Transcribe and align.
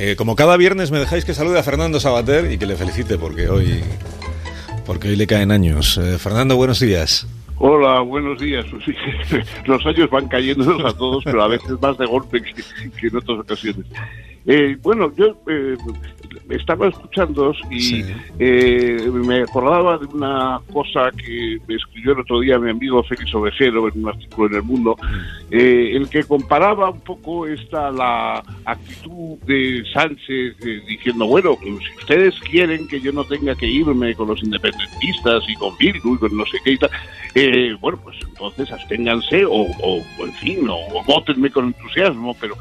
Eh, 0.00 0.14
como 0.14 0.36
cada 0.36 0.56
viernes 0.56 0.92
me 0.92 1.00
dejáis 1.00 1.24
que 1.24 1.34
salude 1.34 1.58
a 1.58 1.64
Fernando 1.64 1.98
Sabater 1.98 2.52
y 2.52 2.56
que 2.56 2.66
le 2.66 2.76
felicite 2.76 3.18
porque 3.18 3.48
hoy, 3.48 3.82
porque 4.86 5.08
hoy 5.08 5.16
le 5.16 5.26
caen 5.26 5.50
años. 5.50 5.98
Eh, 5.98 6.18
Fernando, 6.18 6.54
buenos 6.54 6.78
días. 6.78 7.26
Hola, 7.56 7.98
buenos 8.02 8.38
días. 8.38 8.64
Los 9.66 9.84
años 9.84 10.08
van 10.08 10.28
cayéndonos 10.28 10.84
a 10.84 10.96
todos, 10.96 11.24
pero 11.24 11.42
a 11.42 11.48
veces 11.48 11.72
más 11.82 11.98
de 11.98 12.06
golpe 12.06 12.40
que, 12.40 13.08
en 13.08 13.16
otras 13.16 13.40
ocasiones. 13.40 13.86
Eh, 14.50 14.78
bueno, 14.80 15.12
yo 15.14 15.36
eh, 15.46 15.76
estaba 16.48 16.88
escuchando 16.88 17.54
y 17.70 18.02
eh, 18.38 19.10
me 19.12 19.42
acordaba 19.42 19.98
de 19.98 20.06
una 20.06 20.58
cosa 20.72 21.10
que 21.10 21.58
me 21.66 21.74
escribió 21.74 22.12
el 22.12 22.20
otro 22.20 22.40
día 22.40 22.58
mi 22.58 22.70
amigo 22.70 23.02
Félix 23.02 23.34
Ovejero 23.34 23.88
en 23.88 24.02
un 24.02 24.08
artículo 24.08 24.48
en 24.48 24.54
El 24.54 24.62
Mundo, 24.62 24.96
eh, 25.50 25.90
el 25.94 26.08
que 26.08 26.24
comparaba 26.24 26.88
un 26.90 27.00
poco 27.00 27.46
esta 27.46 27.90
la 27.90 28.42
actitud 28.64 29.38
de 29.46 29.84
Sánchez 29.92 30.56
eh, 30.64 30.80
diciendo, 30.86 31.26
bueno, 31.26 31.54
pues, 31.60 31.84
si 31.84 31.98
ustedes 31.98 32.34
quieren 32.40 32.88
que 32.88 33.00
yo 33.00 33.12
no 33.12 33.24
tenga 33.24 33.54
que 33.54 33.66
irme 33.66 34.14
con 34.14 34.28
los 34.28 34.42
independentistas 34.42 35.42
y 35.46 35.54
con 35.56 35.76
Bildu 35.76 36.14
y 36.14 36.18
con 36.18 36.36
no 36.36 36.46
sé 36.46 36.56
qué 36.64 36.72
y 36.72 36.78
tal, 36.78 36.90
eh, 37.34 37.76
bueno, 37.80 38.00
pues 38.02 38.16
entonces 38.26 38.72
absténganse 38.72 39.44
o, 39.44 39.66
o 39.82 40.02
en 40.20 40.32
fin, 40.34 40.68
o, 40.70 40.76
o 40.76 41.04
votenme 41.04 41.50
con 41.50 41.66
entusiasmo, 41.66 42.34
pero 42.40 42.56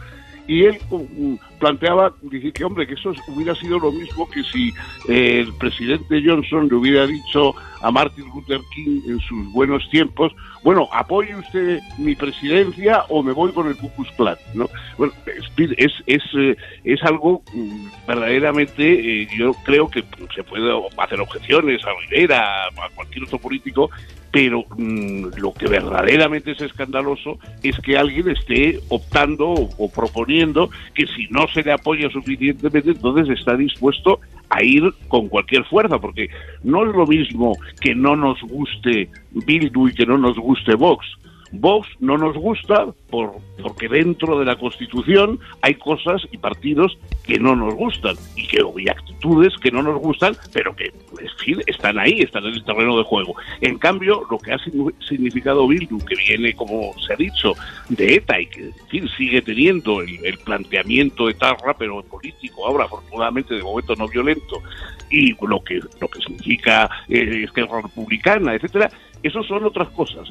y 0.47 0.63
él 0.63 0.79
mm, 0.89 1.35
planteaba, 1.59 2.13
dice 2.21 2.51
que 2.51 2.63
hombre, 2.63 2.87
que 2.87 2.93
eso 2.93 3.11
hubiera 3.27 3.53
sido 3.55 3.79
lo 3.79 3.91
mismo 3.91 4.27
que 4.29 4.43
si 4.43 4.69
eh, 5.09 5.41
el 5.41 5.53
presidente 5.53 6.21
Johnson 6.25 6.67
le 6.69 6.75
hubiera 6.75 7.05
dicho 7.05 7.53
a 7.81 7.91
Martin 7.91 8.25
Luther 8.33 8.61
King 8.73 9.01
en 9.07 9.19
sus 9.19 9.51
buenos 9.51 9.87
tiempos, 9.89 10.33
bueno, 10.63 10.87
apoye 10.91 11.35
usted 11.35 11.79
mi 11.97 12.15
presidencia 12.15 13.03
o 13.09 13.21
me 13.21 13.33
voy 13.33 13.51
con 13.51 13.67
el 13.67 13.75
Ku 13.77 13.89
Klux 13.95 14.11
Klan, 14.17 14.37
¿no? 14.53 14.69
Bueno, 14.97 15.13
es, 15.25 15.91
es, 16.07 16.23
eh, 16.35 16.55
es 16.83 17.03
algo 17.03 17.43
mm, 17.53 17.87
verdaderamente, 18.07 19.21
eh, 19.21 19.27
yo 19.37 19.53
creo 19.63 19.89
que 19.89 20.03
se 20.35 20.43
puede 20.43 20.71
hacer 20.97 21.19
objeciones 21.21 21.81
a 21.85 21.89
Rivera, 22.09 22.65
a 22.65 22.89
cualquier 22.95 23.25
otro 23.25 23.37
político, 23.37 23.89
pero 24.31 24.65
mm, 24.77 25.27
lo 25.37 25.53
que 25.53 25.67
verdaderamente 25.67 26.51
es 26.51 26.61
escandaloso 26.61 27.39
es 27.63 27.79
que 27.79 27.97
alguien 27.97 28.29
esté 28.29 28.79
optando 28.89 29.49
o, 29.49 29.89
proponiendo 29.89 30.69
que 30.93 31.07
si 31.07 31.27
no 31.29 31.47
se 31.47 31.63
le 31.63 31.71
apoya 31.71 32.09
suficientemente, 32.09 32.91
entonces 32.91 33.37
está 33.37 33.55
dispuesto 33.55 34.19
a 34.49 34.63
ir 34.63 34.83
con 35.07 35.27
cualquier 35.27 35.63
fuerza, 35.65 35.99
porque 35.99 36.29
no 36.63 36.87
es 36.87 36.95
lo 36.95 37.05
mismo 37.05 37.53
que 37.81 37.95
no 37.95 38.15
nos 38.15 38.41
guste 38.41 39.09
Bildu 39.31 39.89
y 39.89 39.93
que 39.93 40.05
no 40.05 40.17
nos 40.17 40.37
guste 40.37 40.75
Vox. 40.75 41.05
Vox 41.51 41.87
no 41.99 42.17
nos 42.17 42.35
gusta 42.35 42.87
por, 43.09 43.37
porque 43.61 43.87
dentro 43.87 44.39
de 44.39 44.45
la 44.45 44.55
Constitución 44.57 45.39
hay 45.61 45.75
cosas 45.75 46.21
y 46.31 46.37
partidos 46.37 46.97
que 47.23 47.39
no 47.39 47.55
nos 47.55 47.73
gustan 47.75 48.15
y, 48.35 48.47
que, 48.47 48.63
y 48.77 48.89
actitudes 48.89 49.53
que 49.61 49.71
no 49.71 49.81
nos 49.81 49.99
gustan, 49.99 50.35
pero 50.53 50.75
que 50.75 50.85
en 50.85 51.29
fin, 51.39 51.61
están 51.67 51.99
ahí, 51.99 52.21
están 52.21 52.45
en 52.45 52.53
el 52.53 52.63
terreno 52.63 52.97
de 52.97 53.03
juego. 53.03 53.35
En 53.61 53.77
cambio, 53.77 54.25
lo 54.29 54.37
que 54.37 54.53
ha 54.53 54.59
significado 55.07 55.67
Bildu, 55.67 55.99
que 55.99 56.15
viene, 56.15 56.53
como 56.53 56.93
se 56.99 57.13
ha 57.13 57.15
dicho, 57.15 57.53
de 57.89 58.15
ETA 58.15 58.41
y 58.41 58.45
que 58.47 58.63
en 58.65 58.87
fin, 58.89 59.09
sigue 59.17 59.41
teniendo 59.41 60.01
el, 60.01 60.37
planteamiento 60.43 61.29
etarra, 61.29 61.75
pero 61.77 62.03
político, 62.03 62.65
ahora 62.65 62.85
afortunadamente 62.85 63.55
de 63.55 63.63
momento 63.63 63.95
no 63.95 64.07
violento, 64.07 64.61
y 65.09 65.33
lo 65.45 65.63
que, 65.63 65.79
lo 65.99 66.07
que 66.07 66.19
significa 66.19 66.89
eh, 67.09 67.43
Esquerra 67.43 67.81
Republicana, 67.81 68.53
etcétera, 68.53 68.89
eso 69.23 69.43
son 69.43 69.65
otras 69.65 69.89
cosas. 69.89 70.27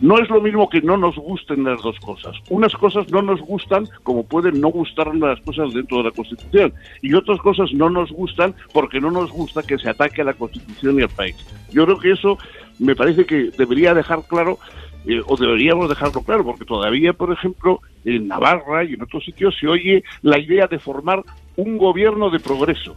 No, 0.00 0.18
es 0.18 0.28
lo 0.28 0.40
mismo 0.40 0.68
que 0.68 0.80
no 0.82 0.96
nos 0.96 1.16
gusten 1.16 1.64
las 1.64 1.82
dos 1.82 1.98
cosas. 2.00 2.36
Unas 2.48 2.72
cosas 2.74 3.10
no 3.10 3.22
nos 3.22 3.40
gustan 3.40 3.88
como 4.02 4.24
pueden 4.24 4.60
no 4.60 4.68
gustarnos 4.68 5.28
las 5.28 5.40
cosas 5.40 5.72
dentro 5.72 5.98
de 5.98 6.04
la 6.04 6.10
Constitución 6.10 6.72
y 7.02 7.14
otras 7.14 7.38
cosas 7.40 7.72
no 7.72 7.90
nos 7.90 8.10
gustan 8.10 8.54
porque 8.72 9.00
no 9.00 9.10
nos 9.10 9.30
gusta 9.30 9.62
que 9.62 9.78
se 9.78 9.90
ataque 9.90 10.22
a 10.22 10.24
la 10.24 10.34
Constitución 10.34 10.98
y 10.98 11.02
al 11.02 11.08
país. 11.10 11.36
Yo 11.72 11.84
creo 11.84 11.98
que 11.98 12.12
eso 12.12 12.38
me 12.78 12.96
parece 12.96 13.24
que 13.24 13.50
debería 13.56 13.94
dejar 13.94 14.22
claro 14.26 14.58
eh, 15.06 15.22
o 15.26 15.36
deberíamos 15.36 15.88
dejarlo 15.88 16.22
claro, 16.22 16.44
porque 16.44 16.64
todavía, 16.64 17.12
por 17.12 17.32
ejemplo, 17.32 17.80
en 18.04 18.28
Navarra 18.28 18.84
y 18.84 18.94
en 18.94 19.02
otros 19.02 19.24
sitios 19.24 19.56
se 19.58 19.66
oye 19.66 20.04
la 20.22 20.38
idea 20.38 20.66
de 20.66 20.78
formar 20.78 21.22
un 21.56 21.78
gobierno 21.78 22.30
de 22.30 22.38
progreso. 22.38 22.96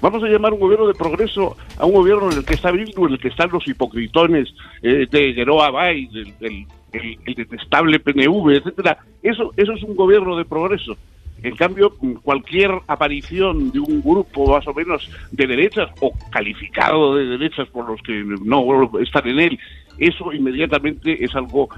Vamos 0.00 0.22
a 0.22 0.28
llamar 0.28 0.52
un 0.52 0.60
gobierno 0.60 0.86
de 0.86 0.94
progreso 0.94 1.56
a 1.78 1.84
un 1.84 1.92
gobierno 1.92 2.30
en 2.30 2.38
el 2.38 2.44
que 2.44 2.54
está 2.54 2.70
Bildu, 2.70 3.06
en 3.06 3.12
el 3.12 3.18
que 3.18 3.28
están 3.28 3.50
los 3.50 3.66
hipocritones 3.68 4.54
eh, 4.82 5.06
de 5.10 5.34
Geroa 5.34 5.70
Bay, 5.70 6.06
del, 6.06 6.66
el, 6.92 7.36
detestable 7.36 8.00
PNV, 8.00 8.50
etcétera. 8.50 8.98
Eso, 9.22 9.52
eso 9.56 9.72
es 9.72 9.82
un 9.82 9.94
gobierno 9.94 10.36
de 10.36 10.44
progreso. 10.44 10.96
En 11.42 11.56
cambio, 11.56 11.94
cualquier 12.22 12.70
aparición 12.86 13.70
de 13.70 13.80
un 13.80 14.02
grupo 14.02 14.46
más 14.52 14.66
o 14.66 14.74
menos 14.74 15.08
de 15.30 15.46
derechas 15.46 15.88
o 16.00 16.12
calificado 16.30 17.16
de 17.16 17.24
derechas 17.24 17.66
por 17.68 17.88
los 17.88 18.00
que 18.02 18.22
no 18.44 18.90
están 19.00 19.26
en 19.26 19.40
él, 19.40 19.58
eso 19.98 20.32
inmediatamente 20.32 21.22
es 21.24 21.34
algo 21.34 21.68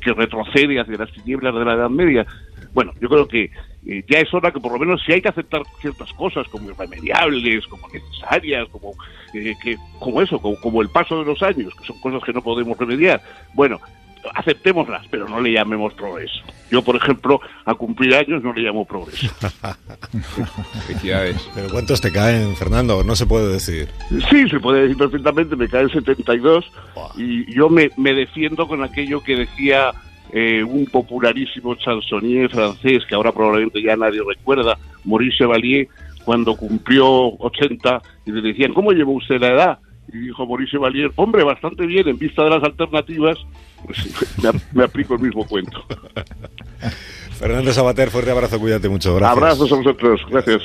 que 0.00 0.12
retrocede 0.12 0.80
hacia 0.80 0.96
las 0.96 1.12
tinieblas 1.12 1.54
de 1.54 1.64
la 1.64 1.74
Edad 1.74 1.90
Media. 1.90 2.26
Bueno, 2.72 2.92
yo 3.00 3.08
creo 3.08 3.28
que 3.28 3.50
eh, 3.86 4.04
ya 4.08 4.20
es 4.20 4.32
hora 4.32 4.52
que 4.52 4.60
por 4.60 4.72
lo 4.72 4.78
menos 4.78 5.02
si 5.04 5.12
hay 5.12 5.20
que 5.20 5.28
aceptar 5.28 5.62
ciertas 5.80 6.12
cosas 6.12 6.46
como 6.48 6.70
irremediables, 6.70 7.66
como 7.66 7.88
necesarias, 7.88 8.68
como 8.70 8.94
eh, 9.34 9.54
que 9.62 9.76
como 9.98 10.22
eso, 10.22 10.38
como, 10.40 10.82
el 10.82 10.88
paso 10.88 11.18
de 11.18 11.24
los 11.24 11.42
años, 11.42 11.74
que 11.74 11.86
son 11.86 12.00
cosas 12.00 12.22
que 12.22 12.32
no 12.32 12.42
podemos 12.42 12.78
remediar. 12.78 13.20
Bueno, 13.54 13.80
aceptémoslas, 14.34 15.06
pero 15.10 15.28
no 15.28 15.40
le 15.40 15.52
llamemos 15.52 15.92
progreso. 15.94 16.42
Yo, 16.70 16.82
por 16.82 16.96
ejemplo, 16.96 17.40
a 17.64 17.74
cumplir 17.74 18.14
años 18.14 18.42
no 18.42 18.52
le 18.52 18.62
llamo 18.62 18.86
progreso. 18.86 19.28
¿Pero 21.54 21.68
cuántos 21.70 22.00
te 22.00 22.12
caen, 22.12 22.54
Fernando? 22.56 23.02
No 23.04 23.16
se 23.16 23.26
puede 23.26 23.52
decir. 23.52 23.88
Sí, 24.30 24.48
se 24.48 24.60
puede 24.60 24.82
decir 24.82 24.96
perfectamente. 24.96 25.56
Me 25.56 25.68
caen 25.68 25.90
72 25.90 26.64
y 27.16 27.52
yo 27.52 27.68
me, 27.68 27.90
me 27.96 28.14
defiendo 28.14 28.68
con 28.68 28.82
aquello 28.84 29.22
que 29.22 29.36
decía 29.36 29.92
eh, 30.32 30.62
un 30.62 30.86
popularísimo 30.86 31.74
chansonnier 31.74 32.50
francés 32.50 33.04
que 33.08 33.14
ahora 33.14 33.32
probablemente 33.32 33.82
ya 33.82 33.96
nadie 33.96 34.20
recuerda, 34.26 34.78
Maurice 35.04 35.38
Chevalier, 35.38 35.88
cuando 36.24 36.56
cumplió 36.56 37.36
80 37.38 38.02
y 38.26 38.32
le 38.32 38.40
decían, 38.40 38.72
¿cómo 38.72 38.92
llevó 38.92 39.12
usted 39.12 39.40
la 39.40 39.48
edad? 39.48 39.78
Y 40.12 40.18
dijo 40.18 40.46
Maurice 40.46 40.72
Chevalier, 40.72 41.10
hombre, 41.16 41.44
bastante 41.44 41.86
bien, 41.86 42.08
en 42.08 42.18
vista 42.18 42.44
de 42.44 42.50
las 42.50 42.62
alternativas, 42.62 43.38
pues 43.84 43.98
me, 44.72 44.84
aplico 44.84 45.14
el 45.14 45.20
mismo 45.20 45.46
cuento. 45.46 45.84
Fernando 47.38 47.72
Sabater, 47.72 48.10
fuerte 48.10 48.30
abrazo, 48.30 48.58
cuídate 48.60 48.88
mucho. 48.88 49.14
Gracias. 49.16 49.36
Abrazos 49.36 49.72
a 49.72 49.76
vosotros, 49.76 50.20
gracias. 50.30 50.62